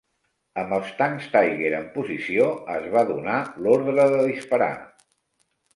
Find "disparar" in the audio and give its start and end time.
4.35-4.73